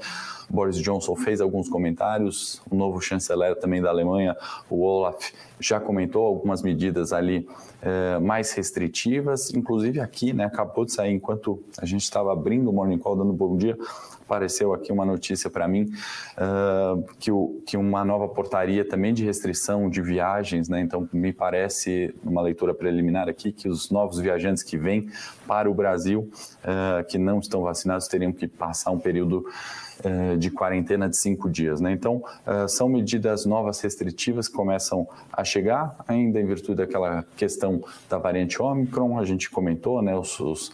Boris 0.49 0.77
Johnson 0.77 1.15
fez 1.15 1.41
alguns 1.41 1.69
comentários, 1.69 2.59
o 2.69 2.75
novo 2.75 2.99
chanceler 2.99 3.55
também 3.55 3.81
da 3.81 3.89
Alemanha, 3.89 4.35
o 4.69 4.81
Olaf, 4.81 5.31
já 5.59 5.79
comentou 5.79 6.25
algumas 6.25 6.63
medidas 6.63 7.13
ali 7.13 7.47
é, 7.81 8.17
mais 8.19 8.51
restritivas, 8.53 9.53
inclusive 9.53 9.99
aqui, 9.99 10.33
né, 10.33 10.45
acabou 10.45 10.85
de 10.85 10.91
sair, 10.91 11.13
enquanto 11.13 11.61
a 11.77 11.85
gente 11.85 12.01
estava 12.01 12.33
abrindo 12.33 12.69
o 12.69 12.73
Morning 12.73 12.97
Call, 12.97 13.15
dando 13.15 13.31
bom 13.39 13.55
dia, 13.55 13.77
apareceu 14.19 14.73
aqui 14.73 14.91
uma 14.91 15.05
notícia 15.05 15.49
para 15.49 15.65
mim 15.65 15.89
uh, 16.37 17.03
que, 17.17 17.31
o, 17.31 17.63
que 17.65 17.77
uma 17.77 18.03
nova 18.03 18.27
portaria 18.27 18.85
também 18.85 19.13
de 19.13 19.23
restrição 19.23 19.89
de 19.89 20.01
viagens, 20.01 20.67
né? 20.67 20.81
Então 20.81 21.07
me 21.13 21.31
parece, 21.31 22.13
numa 22.21 22.41
leitura 22.41 22.73
preliminar 22.73 23.29
aqui, 23.29 23.53
que 23.53 23.69
os 23.69 23.89
novos 23.89 24.19
viajantes 24.19 24.61
que 24.61 24.77
vêm 24.77 25.09
para 25.47 25.71
o 25.71 25.73
Brasil, 25.73 26.29
uh, 26.63 27.07
que 27.07 27.17
não 27.17 27.39
estão 27.39 27.61
vacinados, 27.61 28.09
teriam 28.09 28.33
que 28.33 28.45
passar 28.45 28.91
um 28.91 28.99
período 28.99 29.45
de 30.37 30.49
quarentena 30.49 31.09
de 31.09 31.17
cinco 31.17 31.49
dias, 31.49 31.81
né? 31.81 31.91
Então 31.91 32.23
são 32.67 32.87
medidas 32.87 33.45
novas 33.45 33.81
restritivas 33.81 34.47
que 34.47 34.53
começam 34.53 35.07
a 35.31 35.43
chegar, 35.43 35.95
ainda 36.07 36.39
em 36.39 36.45
virtude 36.45 36.77
daquela 36.77 37.25
questão 37.35 37.83
da 38.09 38.17
variante 38.17 38.61
Omicron, 38.61 39.19
a 39.19 39.25
gente 39.25 39.49
comentou, 39.49 40.01
né? 40.01 40.15
Os, 40.15 40.39
os, 40.39 40.71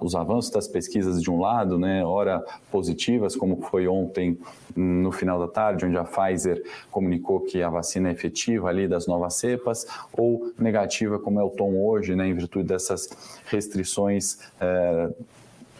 os 0.00 0.14
avanços 0.14 0.50
das 0.50 0.68
pesquisas 0.68 1.20
de 1.20 1.30
um 1.30 1.40
lado, 1.40 1.78
né? 1.78 2.04
Ora 2.04 2.44
positivas, 2.70 3.34
como 3.34 3.60
foi 3.62 3.88
ontem 3.88 4.38
no 4.76 5.12
final 5.12 5.38
da 5.38 5.48
tarde, 5.48 5.86
onde 5.86 5.96
a 5.96 6.04
Pfizer 6.04 6.62
comunicou 6.90 7.40
que 7.40 7.62
a 7.62 7.68
vacina 7.68 8.08
é 8.08 8.12
efetiva 8.12 8.68
ali 8.68 8.88
das 8.88 9.06
novas 9.06 9.34
cepas, 9.34 9.86
ou 10.12 10.52
negativa, 10.58 11.18
como 11.18 11.40
é 11.40 11.44
o 11.44 11.50
tom 11.50 11.76
hoje, 11.76 12.14
né, 12.14 12.26
em 12.26 12.34
virtude 12.34 12.66
dessas 12.68 13.08
restrições. 13.46 14.38
É, 14.60 15.10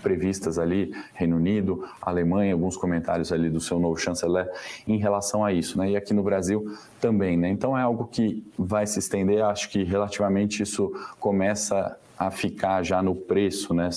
previstas 0.04 0.58
ali, 0.58 0.94
Reino 1.14 1.36
Unido, 1.36 1.84
Alemanha, 2.00 2.52
alguns 2.52 2.76
comentários 2.76 3.32
ali 3.32 3.48
do 3.48 3.60
seu 3.60 3.80
novo 3.80 3.96
chanceler 3.96 4.48
em 4.86 4.98
relação 4.98 5.42
a 5.42 5.52
isso, 5.52 5.78
né? 5.78 5.90
E 5.90 5.96
aqui 5.96 6.12
no 6.12 6.22
Brasil 6.22 6.76
também, 7.00 7.36
né? 7.36 7.48
Então 7.48 7.76
é 7.76 7.82
algo 7.82 8.06
que 8.06 8.44
vai 8.56 8.86
se 8.86 8.98
estender, 8.98 9.42
acho 9.42 9.70
que 9.70 9.82
relativamente 9.82 10.62
isso 10.62 10.92
começa 11.18 11.98
a 12.16 12.30
ficar 12.30 12.84
já 12.84 13.02
no 13.02 13.14
preço, 13.14 13.74
né? 13.74 13.90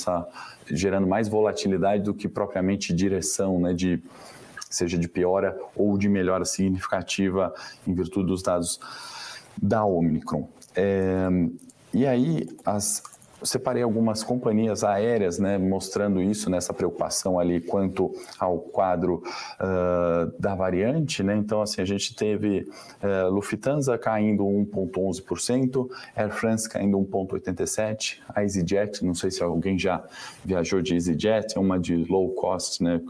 gerando 0.69 1.07
mais 1.07 1.27
volatilidade 1.27 2.03
do 2.03 2.13
que 2.13 2.27
propriamente 2.27 2.93
direção, 2.93 3.59
né, 3.59 3.73
de 3.73 4.01
seja 4.69 4.97
de 4.97 5.07
piora 5.07 5.57
ou 5.75 5.97
de 5.97 6.09
melhora 6.09 6.43
significativa 6.43 7.53
em 7.85 7.93
virtude 7.93 8.27
dos 8.27 8.41
dados 8.41 8.79
da 9.61 9.85
Omicron. 9.85 10.49
É, 10.75 11.29
e 11.93 12.05
aí, 12.05 12.47
as, 12.65 13.01
separei 13.43 13.83
algumas 13.83 14.23
companhias 14.23 14.83
aéreas, 14.83 15.37
né, 15.37 15.57
mostrando 15.57 16.21
isso 16.21 16.49
nessa 16.49 16.73
preocupação 16.73 17.39
ali 17.39 17.61
quanto 17.61 18.11
ao 18.39 18.57
quadro 18.57 19.23
uh, 19.59 20.31
da 20.39 20.55
variante, 20.55 21.21
né? 21.21 21.35
Então, 21.35 21.61
assim, 21.61 21.81
a 21.81 21.85
gente 21.85 22.15
teve 22.15 22.67
uh, 23.03 23.29
Lufthansa 23.29 23.97
caindo 23.97 24.43
1,11%, 24.43 25.89
Air 26.15 26.31
France 26.31 26.67
caindo 26.67 26.97
1,87%, 26.97 28.17
a 28.29 28.43
EasyJet, 28.43 29.05
não 29.05 29.13
sei 29.13 29.29
se 29.29 29.43
alguém 29.43 29.77
já 29.77 30.03
viajou 30.43 30.81
de 30.81 30.95
EasyJet, 30.95 31.55
é 31.55 31.59
uma 31.59 31.79
de 31.79 31.95
low 32.09 32.29
cost, 32.31 32.83
né, 32.83 33.01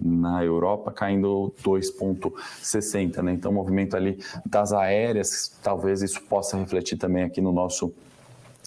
na 0.00 0.42
Europa, 0.44 0.90
caindo 0.92 1.52
2,60%, 1.62 3.22
né? 3.22 3.32
Então, 3.32 3.50
o 3.50 3.54
movimento 3.54 3.96
ali 3.96 4.18
das 4.46 4.72
aéreas, 4.72 5.56
talvez 5.62 6.02
isso 6.02 6.22
possa 6.22 6.56
refletir 6.56 6.96
também 6.96 7.24
aqui 7.24 7.40
no 7.40 7.52
nosso 7.52 7.92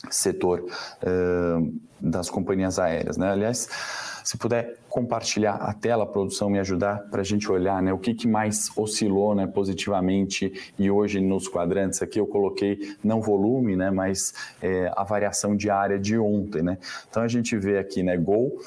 setor 0.10 0.62
uh, 0.62 1.80
das 2.00 2.30
companhias 2.30 2.80
aéreas. 2.80 3.18
Né? 3.18 3.30
Aliás, 3.30 3.70
se 4.24 4.38
puder 4.38 4.78
compartilhar 4.90 5.56
a 5.56 5.74
tela, 5.74 6.04
a 6.04 6.08
produção, 6.08 6.50
me 6.50 6.60
ajudar 6.60 7.00
para 7.10 7.22
a 7.22 7.24
gente 7.24 7.52
olhar 7.52 7.82
né, 7.82 7.94
o 7.94 7.98
que, 7.98 8.14
que 8.14 8.28
mais 8.28 8.70
oscilou 8.76 9.34
né, 9.34 9.48
positivamente 9.48 10.54
e 10.78 10.92
hoje 10.92 11.20
nos 11.20 11.48
quadrantes 11.48 12.02
aqui 12.02 12.20
eu 12.20 12.28
coloquei 12.28 12.96
não 13.04 13.22
volume, 13.22 13.76
né, 13.76 13.90
mas 13.90 14.34
é, 14.62 14.92
a 14.96 15.04
variação 15.04 15.56
diária 15.56 16.00
de 16.00 16.18
ontem. 16.18 16.62
Né? 16.62 16.78
Então 17.10 17.24
a 17.24 17.28
gente 17.28 17.58
vê 17.58 17.78
aqui 17.78 18.04
né, 18.04 18.18
Gol 18.18 18.58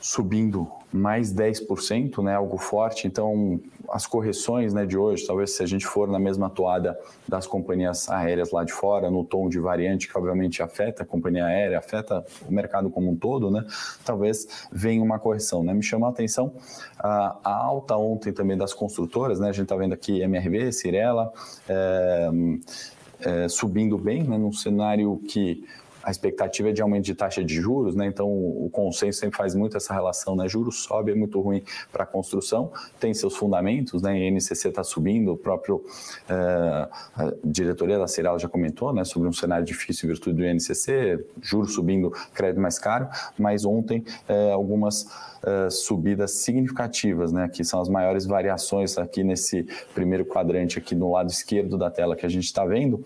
subindo 0.00 0.68
mais 0.92 1.32
10%, 1.34 2.22
né, 2.22 2.34
algo 2.34 2.56
forte. 2.56 3.06
Então, 3.06 3.60
as 3.90 4.06
correções 4.06 4.72
né, 4.72 4.86
de 4.86 4.96
hoje, 4.96 5.26
talvez 5.26 5.50
se 5.50 5.62
a 5.62 5.66
gente 5.66 5.86
for 5.86 6.08
na 6.08 6.18
mesma 6.18 6.48
toada 6.48 6.98
das 7.26 7.46
companhias 7.46 8.08
aéreas 8.08 8.50
lá 8.50 8.64
de 8.64 8.72
fora, 8.72 9.10
no 9.10 9.24
tom 9.24 9.48
de 9.48 9.58
variante 9.58 10.08
que 10.08 10.16
obviamente 10.16 10.62
afeta 10.62 11.02
a 11.02 11.06
companhia 11.06 11.44
aérea, 11.44 11.78
afeta 11.78 12.24
o 12.48 12.52
mercado 12.52 12.90
como 12.90 13.10
um 13.10 13.16
todo, 13.16 13.50
né, 13.50 13.64
talvez 14.04 14.66
venha 14.72 15.02
uma 15.02 15.18
correção. 15.18 15.62
Né? 15.62 15.74
Me 15.74 15.82
chamou 15.82 16.06
a 16.06 16.10
atenção 16.10 16.52
a, 16.98 17.36
a 17.44 17.54
alta 17.54 17.96
ontem 17.96 18.32
também 18.32 18.56
das 18.56 18.72
construtoras, 18.72 19.40
né? 19.40 19.48
a 19.48 19.52
gente 19.52 19.64
está 19.64 19.76
vendo 19.76 19.92
aqui 19.92 20.20
MRV, 20.20 20.72
Cirela, 20.72 21.32
é, 21.68 22.30
é, 23.20 23.48
subindo 23.48 23.98
bem, 23.98 24.22
né, 24.22 24.38
num 24.38 24.52
cenário 24.52 25.20
que 25.28 25.64
a 26.08 26.10
expectativa 26.10 26.70
é 26.70 26.72
de 26.72 26.80
aumento 26.80 27.04
de 27.04 27.14
taxa 27.14 27.44
de 27.44 27.56
juros, 27.56 27.94
né? 27.94 28.06
Então 28.06 28.26
o 28.26 28.70
consenso 28.72 29.20
sempre 29.20 29.36
faz 29.36 29.54
muito 29.54 29.76
essa 29.76 29.92
relação, 29.92 30.34
né? 30.34 30.48
Juros 30.48 30.82
sobe 30.84 31.12
é 31.12 31.14
muito 31.14 31.38
ruim 31.38 31.62
para 31.92 32.04
a 32.04 32.06
construção, 32.06 32.72
tem 32.98 33.12
seus 33.12 33.36
fundamentos, 33.36 34.00
né? 34.00 34.12
A 34.12 34.30
NCC 34.30 34.70
está 34.70 34.82
subindo, 34.82 35.32
o 35.32 35.36
próprio 35.36 35.84
eh, 36.26 36.88
a 37.14 37.32
diretoria 37.44 37.98
da 37.98 38.06
Cirela 38.06 38.38
já 38.38 38.48
comentou, 38.48 38.90
né? 38.90 39.04
Sobre 39.04 39.28
um 39.28 39.32
cenário 39.34 39.66
difícil 39.66 40.06
em 40.06 40.12
virtude 40.12 40.36
do 40.38 40.46
INCC, 40.46 41.26
juros 41.42 41.74
subindo, 41.74 42.10
crédito 42.32 42.60
mais 42.60 42.78
caro, 42.78 43.06
mas 43.38 43.66
ontem 43.66 44.02
eh, 44.26 44.50
algumas 44.50 45.06
uh, 45.42 45.70
subidas 45.70 46.32
significativas, 46.32 47.32
né? 47.32 47.48
Que 47.48 47.64
são 47.64 47.80
as 47.80 47.88
maiores 47.88 48.26
variações 48.26 48.96
aqui 48.98 49.22
nesse 49.22 49.66
primeiro 49.94 50.24
quadrante 50.24 50.78
aqui 50.78 50.94
no 50.94 51.12
lado 51.12 51.30
esquerdo 51.30 51.76
da 51.76 51.90
tela 51.90 52.16
que 52.16 52.26
a 52.26 52.28
gente 52.28 52.44
está 52.44 52.64
vendo. 52.64 53.02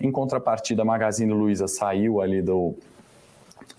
Em 0.00 0.10
contrapartida, 0.10 0.82
a 0.82 0.84
Magazine 0.84 1.32
Luiza 1.32 1.66
saiu 1.66 2.20
ali 2.20 2.42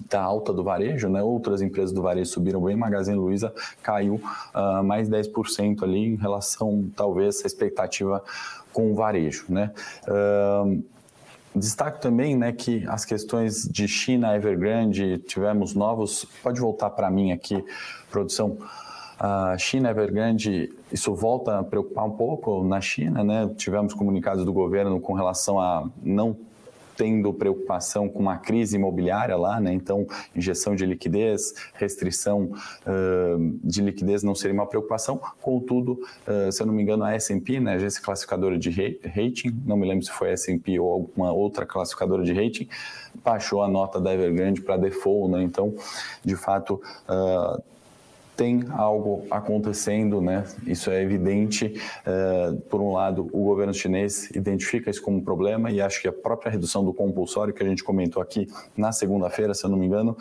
da 0.10 0.22
alta 0.22 0.52
do 0.54 0.64
varejo, 0.64 1.10
né? 1.10 1.22
Outras 1.24 1.62
empresas 1.62 1.92
do 1.92 2.02
varejo 2.02 2.30
subiram 2.30 2.62
bem, 2.62 2.76
Magazine 2.76 3.18
Luiza 3.18 3.54
caiu 3.82 4.16
uh, 4.16 4.84
mais 4.84 5.10
10% 5.10 5.84
ali 5.84 6.14
em 6.14 6.16
relação, 6.16 6.86
talvez, 6.96 7.44
à 7.44 7.48
expectativa 7.48 8.24
com 8.74 8.92
o 8.92 8.96
varejo, 8.96 9.46
né? 9.50 9.72
Uh, 10.08 10.84
Destaco 11.56 12.02
também 12.02 12.36
né, 12.36 12.52
que 12.52 12.86
as 12.86 13.06
questões 13.06 13.64
de 13.64 13.88
China, 13.88 14.36
Evergrande, 14.36 15.20
tivemos 15.20 15.74
novos. 15.74 16.26
Pode 16.44 16.60
voltar 16.60 16.90
para 16.90 17.10
mim 17.10 17.32
aqui, 17.32 17.64
produção. 18.12 18.58
A 19.18 19.58
China, 19.58 19.90
Evergrande, 19.90 20.74
isso 20.92 21.16
volta 21.16 21.60
a 21.60 21.64
preocupar 21.64 22.04
um 22.04 22.12
pouco 22.12 22.62
na 22.66 22.82
China, 22.82 23.24
né? 23.24 23.50
Tivemos 23.56 23.94
comunicados 23.94 24.44
do 24.44 24.52
governo 24.52 25.00
com 25.00 25.14
relação 25.14 25.58
a 25.58 25.88
não 26.04 26.36
tendo 26.96 27.34
preocupação 27.34 28.10
com 28.10 28.20
uma 28.20 28.38
crise 28.38 28.76
imobiliária 28.76 29.36
lá, 29.36 29.60
né? 29.60 29.74
Então, 29.74 30.06
injeção 30.36 30.76
de 30.76 30.86
liquidez, 30.86 31.54
restrição 31.74 32.52
uh, 32.86 33.60
de 33.64 33.82
liquidez 33.82 34.24
não 34.24 34.36
seria 34.36 34.54
uma 34.54 34.66
preocupação. 34.66 35.20
Contudo, 35.42 36.00
uh, 36.28 36.52
se 36.52 36.62
eu 36.62 36.66
não 36.66 36.74
me 36.74 36.84
engano, 36.84 37.04
a 37.04 37.14
S&P, 37.14 37.60
né, 37.60 37.76
agência 37.76 38.02
classificadora 38.02 38.58
de 38.58 38.70
rating, 38.70 39.62
não 39.66 39.78
me 39.78 39.88
lembro 39.88 40.06
se 40.06 40.12
foi 40.12 40.32
S&P 40.32 40.80
ou 40.80 40.92
alguma 40.92 41.32
outra 41.32 41.66
classificadora 41.66 42.24
de 42.24 42.34
rating, 42.34 42.68
baixou 43.24 43.62
a 43.62 43.68
nota 43.68 44.00
da 44.00 44.14
Evergrande 44.14 44.62
para 44.62 44.78
default, 44.78 45.32
né? 45.32 45.44
Então, 45.44 45.74
de 46.24 46.36
fato, 46.36 46.82
uh, 47.10 47.62
tem 48.36 48.66
algo 48.72 49.26
acontecendo, 49.32 50.22
né? 50.22 50.44
Isso 50.66 50.92
é 50.92 51.02
evidente. 51.02 51.74
Uh, 52.06 52.56
por 52.62 52.82
um 52.82 52.94
lado, 52.94 53.30
o 53.32 53.44
governo 53.44 53.74
chinês 53.74 54.30
identifica 54.32 54.90
isso 54.90 55.02
como 55.02 55.18
um 55.18 55.24
problema 55.24 55.72
e 55.72 55.82
acho 55.82 56.02
que 56.02 56.08
a 56.08 56.14
própria 56.14 56.52
redução 56.52 56.84
do 56.84 56.94
compulsório 56.94 57.54
que 57.54 57.64
a 57.64 57.68
gente 57.68 57.84
comentou 57.84 58.22
aqui 58.22 58.48
na 58.76 58.92
segunda-feira, 58.92 59.54
se 59.54 59.66
eu 59.66 59.70
não 59.70 59.78
me 59.78 59.86
engano, 59.86 60.18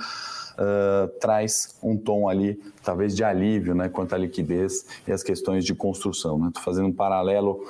uh, 0.55 1.09
traz 1.21 1.77
um 1.83 1.97
tom 1.97 2.29
ali, 2.29 2.61
talvez 2.83 3.15
de 3.15 3.25
alívio, 3.25 3.75
né? 3.75 3.89
Quanto 3.89 4.15
à 4.15 4.19
liquidez 4.19 4.87
e 5.07 5.13
as 5.13 5.23
questões 5.23 5.65
de 5.65 5.75
construção. 5.75 6.35
Estou 6.35 6.61
né? 6.61 6.65
fazendo 6.65 6.89
um 6.89 6.93
paralelo 6.93 7.65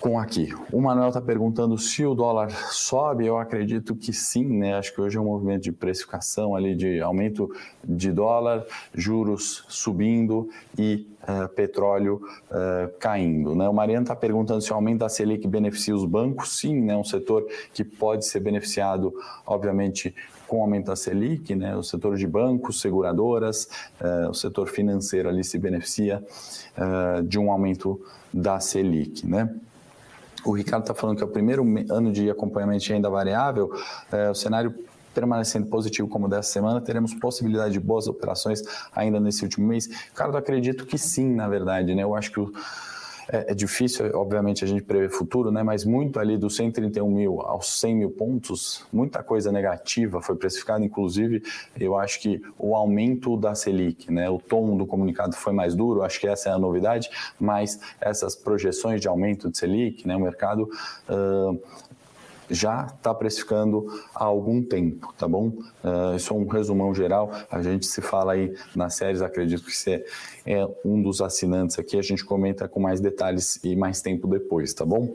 com 0.00 0.18
aqui. 0.18 0.54
O 0.70 0.80
Manuel 0.80 1.08
está 1.08 1.20
perguntando 1.20 1.76
se 1.78 2.04
o 2.04 2.14
dólar 2.14 2.50
sobe, 2.70 3.26
eu 3.26 3.38
acredito 3.38 3.94
que 3.94 4.12
sim, 4.12 4.44
né? 4.44 4.74
Acho 4.74 4.94
que 4.94 5.00
hoje 5.00 5.16
é 5.16 5.20
um 5.20 5.24
movimento 5.24 5.62
de 5.62 5.72
precificação 5.72 6.54
ali, 6.54 6.74
de 6.74 7.00
aumento 7.00 7.50
de 7.82 8.12
dólar, 8.12 8.64
juros 8.94 9.64
subindo 9.68 10.48
e 10.78 11.06
uh, 11.22 11.48
petróleo 11.48 12.20
uh, 12.50 12.92
caindo. 12.98 13.54
Né? 13.54 13.68
O 13.68 13.72
Mariano 13.72 14.02
está 14.02 14.14
perguntando 14.14 14.60
se 14.60 14.70
o 14.70 14.74
aumento 14.74 14.98
da 15.00 15.08
Selic 15.08 15.46
beneficia 15.48 15.94
os 15.94 16.04
bancos. 16.04 16.58
Sim, 16.58 16.82
né? 16.82 16.96
um 16.96 17.04
setor 17.04 17.46
que 17.72 17.82
pode 17.82 18.26
ser 18.26 18.40
beneficiado, 18.40 19.14
obviamente, 19.46 20.14
com 20.46 20.58
o 20.58 20.60
aumento 20.60 20.86
da 20.86 20.96
Selic, 20.96 21.54
né? 21.54 21.74
o 21.74 21.82
setor 21.82 22.16
de 22.16 22.26
bancos, 22.26 22.80
seguradoras, 22.80 23.68
uh, 24.00 24.30
o 24.30 24.34
setor 24.34 24.68
financeiro 24.68 25.28
ali 25.28 25.42
se 25.42 25.58
beneficia 25.58 26.22
de 27.26 27.38
um 27.38 27.50
aumento 27.50 27.98
da 28.34 28.60
Selic. 28.60 29.26
Né? 29.26 29.48
O 30.44 30.52
Ricardo 30.52 30.82
está 30.82 30.94
falando 30.94 31.16
que 31.16 31.22
é 31.22 31.26
o 31.26 31.30
primeiro 31.30 31.64
ano 31.90 32.12
de 32.12 32.30
acompanhamento 32.30 32.84
de 32.84 32.92
renda 32.92 33.10
variável, 33.10 33.70
é, 34.12 34.30
o 34.30 34.34
cenário 34.34 34.74
permanecendo 35.14 35.66
positivo 35.66 36.06
como 36.08 36.28
dessa 36.28 36.52
semana, 36.52 36.78
teremos 36.78 37.14
possibilidade 37.14 37.72
de 37.72 37.80
boas 37.80 38.06
operações 38.06 38.62
ainda 38.94 39.18
nesse 39.18 39.42
último 39.42 39.66
mês? 39.66 39.88
Cara, 40.14 40.30
eu 40.30 40.36
acredito 40.36 40.84
que 40.84 40.98
sim, 40.98 41.34
na 41.34 41.48
verdade, 41.48 41.94
né? 41.94 42.02
Eu 42.02 42.14
acho 42.14 42.30
que 42.30 42.38
o 42.38 42.52
é, 43.28 43.52
é, 43.52 43.54
difícil, 43.54 44.10
obviamente, 44.14 44.64
a 44.64 44.68
gente 44.68 44.82
prever 44.82 45.10
futuro, 45.10 45.50
né? 45.50 45.62
mas 45.62 45.84
muito 45.84 46.18
ali 46.18 46.36
dos 46.36 46.56
131 46.56 47.10
mil 47.10 47.40
aos 47.40 47.80
100 47.80 47.94
mil 47.94 48.10
pontos, 48.10 48.84
muita 48.92 49.22
coisa 49.22 49.50
negativa 49.50 50.20
foi 50.20 50.36
precificada, 50.36 50.84
inclusive 50.84 51.42
eu 51.78 51.96
acho 51.96 52.20
que 52.20 52.40
o 52.58 52.74
aumento 52.74 53.36
da 53.36 53.54
Selic, 53.54 54.12
né? 54.12 54.28
o 54.30 54.38
tom 54.38 54.76
do 54.76 54.86
comunicado 54.86 55.34
foi 55.34 55.52
mais 55.52 55.74
duro, 55.74 56.02
acho 56.02 56.20
que 56.20 56.28
essa 56.28 56.50
é 56.50 56.52
a 56.52 56.58
novidade, 56.58 57.10
mas 57.38 57.80
essas 58.00 58.36
projeções 58.36 59.00
de 59.00 59.08
aumento 59.08 59.50
de 59.50 59.58
Selic, 59.58 60.06
né? 60.06 60.16
o 60.16 60.20
mercado 60.20 60.68
uh, 61.08 61.60
já 62.50 62.86
está 62.86 63.14
precificando 63.14 63.86
há 64.14 64.24
algum 64.24 64.62
tempo, 64.62 65.12
tá 65.18 65.26
bom? 65.26 65.48
Uh, 65.82 66.16
isso 66.16 66.32
é 66.32 66.36
um 66.36 66.46
resumão 66.46 66.94
geral. 66.94 67.30
A 67.50 67.62
gente 67.62 67.86
se 67.86 68.00
fala 68.00 68.32
aí 68.32 68.54
nas 68.74 68.94
séries, 68.94 69.22
acredito 69.22 69.64
que 69.64 69.76
você 69.76 70.04
é 70.44 70.66
um 70.84 71.02
dos 71.02 71.20
assinantes 71.20 71.78
aqui, 71.78 71.98
a 71.98 72.02
gente 72.02 72.24
comenta 72.24 72.68
com 72.68 72.80
mais 72.80 73.00
detalhes 73.00 73.58
e 73.64 73.74
mais 73.74 74.00
tempo 74.00 74.28
depois, 74.28 74.72
tá 74.72 74.84
bom? 74.84 75.12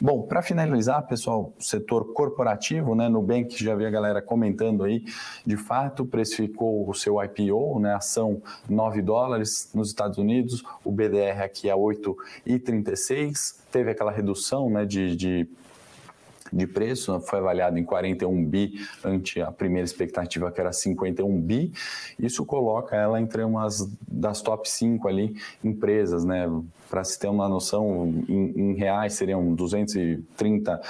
Bom, 0.00 0.22
para 0.22 0.42
finalizar, 0.42 1.06
pessoal, 1.06 1.52
setor 1.58 2.12
corporativo, 2.12 2.94
né? 2.94 3.08
Nubank, 3.08 3.62
já 3.62 3.74
vi 3.74 3.84
a 3.84 3.90
galera 3.90 4.22
comentando 4.22 4.84
aí, 4.84 5.04
de 5.44 5.56
fato 5.56 6.04
precificou 6.04 6.88
o 6.88 6.94
seu 6.94 7.22
IPO, 7.22 7.80
né? 7.80 7.94
Ação 7.94 8.40
9 8.68 9.02
dólares 9.02 9.70
nos 9.74 9.88
Estados 9.88 10.18
Unidos, 10.18 10.62
o 10.84 10.92
BDR 10.92 11.42
aqui 11.42 11.68
a 11.68 11.74
8,36, 11.74 13.56
teve 13.70 13.90
aquela 13.90 14.10
redução 14.10 14.70
né, 14.70 14.84
de, 14.84 15.16
de 15.16 15.48
de 16.52 16.66
preço, 16.66 17.20
foi 17.20 17.38
avaliado 17.38 17.78
em 17.78 17.84
41 17.84 18.44
bi 18.44 18.74
ante 19.04 19.40
a 19.40 19.50
primeira 19.50 19.84
expectativa 19.84 20.50
que 20.50 20.60
era 20.60 20.72
51 20.72 21.40
bi. 21.40 21.72
Isso 22.18 22.44
coloca 22.44 22.96
ela 22.96 23.20
entre 23.20 23.42
umas 23.42 23.88
das 24.06 24.40
top 24.42 24.68
5 24.68 25.06
ali 25.08 25.36
empresas, 25.62 26.24
né? 26.24 26.48
Para 26.88 27.04
se 27.04 27.18
ter 27.18 27.28
uma 27.28 27.48
noção, 27.48 28.12
em, 28.28 28.52
em, 28.56 28.74
reais 28.74 29.14
seriam 29.14 29.54
230 29.54 30.80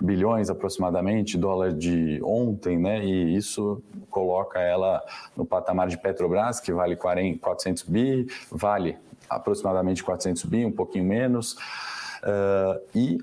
bilhões 0.00 0.50
aproximadamente, 0.50 1.36
dólar 1.36 1.72
de 1.72 2.20
ontem, 2.22 2.78
né? 2.78 3.04
E 3.04 3.36
isso 3.36 3.82
coloca 4.08 4.60
ela 4.60 5.02
no 5.36 5.44
patamar 5.44 5.88
de 5.88 5.98
Petrobras, 5.98 6.60
que 6.60 6.72
vale 6.72 6.94
40, 6.94 7.40
400 7.40 7.82
bi, 7.84 8.26
vale 8.50 8.96
aproximadamente 9.28 10.02
400 10.02 10.44
bi, 10.44 10.64
um 10.64 10.72
pouquinho 10.72 11.04
menos. 11.04 11.54
Uh, 12.22 12.80
e 12.94 13.18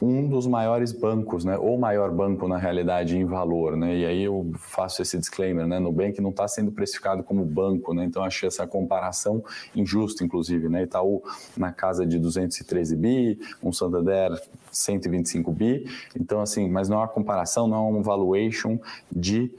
um 0.00 0.26
dos 0.26 0.46
maiores 0.46 0.92
bancos, 0.92 1.44
né, 1.44 1.58
ou 1.58 1.78
maior 1.78 2.10
banco 2.10 2.48
na 2.48 2.56
realidade 2.56 3.18
em 3.18 3.24
valor, 3.24 3.76
né, 3.76 3.96
e 3.96 4.06
aí 4.06 4.22
eu 4.22 4.50
faço 4.56 5.02
esse 5.02 5.18
disclaimer, 5.18 5.66
né, 5.66 5.78
Nubank 5.78 6.20
não 6.20 6.30
está 6.30 6.48
sendo 6.48 6.72
precificado 6.72 7.22
como 7.22 7.44
banco, 7.44 7.92
né, 7.92 8.04
então 8.04 8.24
achei 8.24 8.46
essa 8.46 8.66
comparação 8.66 9.44
injusta, 9.76 10.24
inclusive, 10.24 10.68
né, 10.68 10.84
Itaú 10.84 11.22
na 11.56 11.70
casa 11.70 12.06
de 12.06 12.18
213 12.18 12.96
bi, 12.96 13.38
um 13.62 13.72
Santander 13.72 14.40
125 14.70 15.52
bi, 15.52 15.84
então 16.18 16.40
assim, 16.40 16.68
mas 16.68 16.88
não 16.88 16.96
é 16.96 17.00
uma 17.00 17.08
comparação, 17.08 17.68
não 17.68 17.76
é 17.76 17.98
um 17.98 18.02
valuation 18.02 18.78
de 19.10 19.50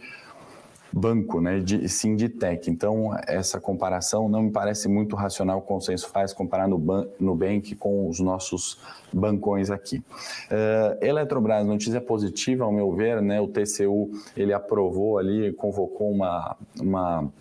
banco, 0.94 1.40
né, 1.40 1.60
de, 1.60 1.88
sim 1.88 2.16
de 2.16 2.30
tech. 2.30 2.70
Então, 2.70 3.16
essa 3.28 3.60
comparação 3.60 4.28
não 4.28 4.44
me 4.44 4.52
parece 4.52 4.88
muito 4.88 5.16
racional, 5.16 5.60
o 5.60 5.62
consenso 5.62 6.10
faz 6.10 6.34
comparar 6.34 6.68
no 6.68 6.78
Nubank 7.20 7.76
com 7.76 8.08
os 8.10 8.20
nossos 8.20 8.80
bancões 9.12 9.70
aqui. 9.70 9.98
Uh, 9.98 11.06
Eletrobras, 11.06 11.66
notícia 11.66 12.02
positiva, 12.02 12.64
ao 12.64 12.72
meu 12.72 12.94
ver, 12.94 13.22
né, 13.22 13.40
o 13.40 13.48
TCU 13.48 14.12
ele 14.36 14.54
aprovou 14.54 15.18
ali, 15.18 15.54
convocou 15.54 16.12
uma, 16.12 16.58
uma 16.80 17.32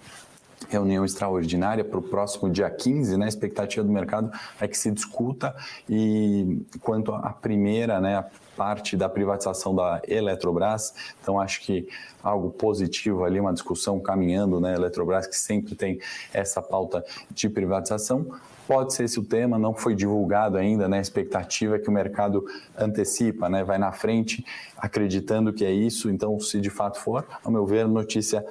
reunião 0.69 1.05
extraordinária 1.05 1.85
para 1.85 1.99
o 1.99 2.03
próximo 2.03 2.51
dia 2.51 2.69
15, 2.71 3.17
né? 3.17 3.25
A 3.27 3.29
expectativa 3.29 3.85
do 3.85 3.93
mercado 3.93 4.31
é 4.61 4.69
que 4.69 4.77
se 4.77 4.91
discuta 4.91 5.55
e 5.89 6.63
quanto 6.81 7.13
à 7.13 7.31
primeira, 7.33 8.01
né, 8.01 8.17
a 8.17 8.27
parte 8.57 8.97
da 8.97 9.09
privatização 9.09 9.75
da 9.75 10.03
Eletrobras, 10.07 10.93
então 11.23 11.41
acho 11.41 11.63
que 11.63 11.89
algo 12.23 12.51
positivo 12.51 13.25
ali, 13.25 13.41
uma 13.41 13.55
discussão 13.55 13.99
caminhando, 13.99 14.61
né? 14.61 14.75
Eletrobras 14.75 15.27
que 15.27 15.37
sempre 15.37 15.75
tem 15.75 15.99
essa 16.33 16.61
pauta 16.61 17.03
de 17.31 17.49
privatização. 17.49 18.27
Pode 18.69 18.93
ser 18.93 19.05
esse 19.05 19.19
o 19.19 19.25
tema, 19.25 19.59
não 19.59 19.75
foi 19.75 19.95
divulgado 19.95 20.57
ainda, 20.57 20.87
né? 20.89 20.99
A 20.99 21.01
expectativa 21.01 21.77
é 21.77 21.79
que 21.79 21.89
o 21.89 21.93
mercado 21.93 22.45
antecipa, 22.79 23.49
né? 23.49 23.65
Vai 23.65 23.79
na 23.79 23.93
frente, 23.93 24.45
acreditando 24.77 25.53
que 25.53 25.65
é 25.65 25.73
isso. 25.73 26.11
Então, 26.11 26.39
se 26.39 26.61
de 26.61 26.71
fato 26.71 27.01
for, 27.01 27.27
ao 27.43 27.51
meu 27.51 27.65
ver, 27.65 27.89
notícia 27.89 28.45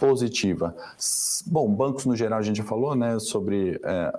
positiva. 0.00 0.74
Bom, 1.46 1.68
bancos 1.68 2.06
no 2.06 2.16
geral 2.16 2.38
a 2.38 2.42
gente 2.42 2.56
já 2.56 2.64
falou, 2.64 2.96
né, 2.96 3.18
sobre 3.20 3.78
é, 3.84 4.18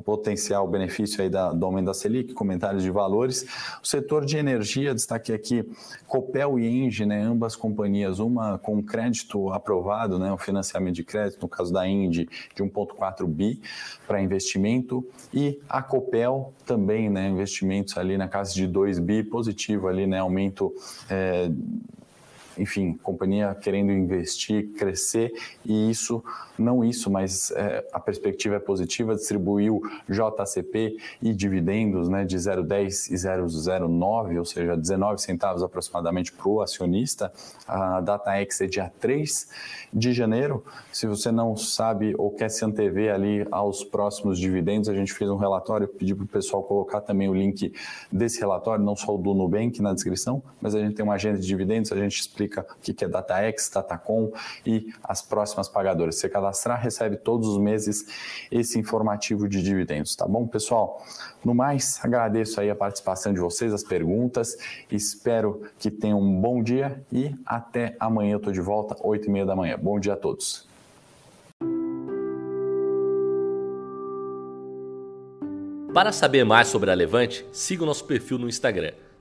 potencial 0.00 0.66
benefício 0.66 1.20
aí 1.20 1.28
da, 1.28 1.52
do 1.52 1.66
aumento 1.66 1.86
da 1.86 1.94
Selic, 1.94 2.32
comentários 2.32 2.82
de 2.82 2.90
valores. 2.90 3.44
O 3.82 3.86
setor 3.86 4.24
de 4.24 4.36
energia, 4.36 4.94
destaque 4.94 5.32
aqui 5.32 5.68
Copel 6.06 6.58
e 6.58 6.66
Engie, 6.66 7.04
né, 7.04 7.22
ambas 7.22 7.56
companhias, 7.56 8.20
uma 8.20 8.56
com 8.56 8.80
crédito 8.82 9.50
aprovado, 9.50 10.18
né, 10.18 10.32
o 10.32 10.38
financiamento 10.38 10.94
de 10.94 11.04
crédito, 11.04 11.42
no 11.42 11.48
caso 11.48 11.72
da 11.72 11.86
Engie, 11.86 12.28
de 12.54 12.62
1,4 12.62 13.26
bi 13.26 13.60
para 14.06 14.22
investimento, 14.22 15.04
e 15.34 15.60
a 15.68 15.82
Copel 15.82 16.52
também, 16.64 17.10
né, 17.10 17.28
investimentos 17.28 17.98
ali 17.98 18.16
na 18.16 18.28
casa 18.28 18.54
de 18.54 18.66
2 18.66 19.00
bi, 19.00 19.24
positivo 19.24 19.88
ali, 19.88 20.06
né, 20.06 20.20
aumento 20.20 20.72
é, 21.10 21.50
enfim, 22.58 22.98
companhia 23.02 23.54
querendo 23.54 23.92
investir, 23.92 24.70
crescer, 24.72 25.32
e 25.64 25.90
isso, 25.90 26.22
não 26.58 26.84
isso, 26.84 27.10
mas 27.10 27.50
é, 27.52 27.86
a 27.92 28.00
perspectiva 28.00 28.56
é 28.56 28.58
positiva, 28.58 29.14
distribuiu 29.14 29.82
JCP 30.08 30.96
e 31.20 31.32
dividendos 31.32 32.08
né, 32.08 32.24
de 32.24 32.36
0,10 32.36 33.10
e 33.10 33.14
0,09, 33.14 34.38
ou 34.38 34.44
seja, 34.44 34.76
19 34.76 35.20
centavos 35.20 35.62
aproximadamente 35.62 36.32
para 36.32 36.48
o 36.48 36.60
acionista. 36.60 37.32
A 37.66 38.00
DataX 38.00 38.60
é 38.60 38.66
dia 38.66 38.92
3 39.00 39.48
de 39.92 40.12
janeiro. 40.12 40.64
Se 40.92 41.06
você 41.06 41.30
não 41.30 41.56
sabe 41.56 42.14
ou 42.16 42.30
quer 42.30 42.50
se 42.50 42.64
antever 42.64 43.12
ali 43.14 43.46
aos 43.50 43.84
próximos 43.84 44.38
dividendos, 44.38 44.88
a 44.88 44.94
gente 44.94 45.12
fez 45.12 45.30
um 45.30 45.36
relatório, 45.36 45.88
pedi 45.88 46.14
para 46.14 46.24
o 46.24 46.28
pessoal 46.28 46.62
colocar 46.62 47.00
também 47.00 47.28
o 47.28 47.34
link 47.34 47.72
desse 48.10 48.40
relatório, 48.40 48.84
não 48.84 48.96
só 48.96 49.14
o 49.14 49.18
do 49.18 49.34
Nubank 49.34 49.80
na 49.80 49.92
descrição, 49.92 50.42
mas 50.60 50.74
a 50.74 50.80
gente 50.80 50.94
tem 50.94 51.04
uma 51.04 51.14
agenda 51.14 51.38
de 51.38 51.46
dividendos, 51.46 51.92
a 51.92 51.96
gente 51.96 52.20
explica 52.20 52.41
explica 52.42 52.66
o 52.76 52.80
que 52.80 53.04
é 53.04 53.08
DataX, 53.08 53.70
Datacom 53.70 54.32
e 54.66 54.92
as 55.02 55.22
próximas 55.22 55.68
pagadoras. 55.68 56.16
Você 56.16 56.28
cadastrar, 56.28 56.80
recebe 56.80 57.16
todos 57.16 57.48
os 57.48 57.58
meses 57.58 58.06
esse 58.50 58.78
informativo 58.78 59.48
de 59.48 59.62
dividendos, 59.62 60.16
tá 60.16 60.26
bom, 60.26 60.46
pessoal? 60.46 61.02
No 61.44 61.54
mais, 61.54 62.00
agradeço 62.02 62.60
aí 62.60 62.70
a 62.70 62.74
participação 62.74 63.32
de 63.32 63.40
vocês, 63.40 63.72
as 63.72 63.82
perguntas, 63.82 64.56
espero 64.90 65.62
que 65.78 65.90
tenham 65.90 66.20
um 66.20 66.40
bom 66.40 66.62
dia 66.62 67.02
e 67.12 67.34
até 67.44 67.96
amanhã 67.98 68.32
eu 68.32 68.38
estou 68.38 68.52
de 68.52 68.60
volta, 68.60 68.96
8 69.00 69.28
e 69.28 69.30
meia 69.30 69.46
da 69.46 69.56
manhã. 69.56 69.78
Bom 69.80 69.98
dia 69.98 70.14
a 70.14 70.16
todos. 70.16 70.70
Para 75.92 76.10
saber 76.10 76.42
mais 76.42 76.68
sobre 76.68 76.90
a 76.90 76.94
Levante, 76.94 77.44
siga 77.52 77.82
o 77.82 77.86
nosso 77.86 78.06
perfil 78.06 78.38
no 78.38 78.48
Instagram 78.48 78.92